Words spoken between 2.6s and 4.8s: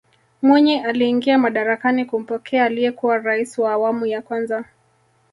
aliyekuwa raisi wa awamu ya kwanza